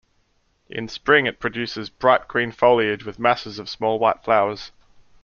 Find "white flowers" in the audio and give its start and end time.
3.99-4.71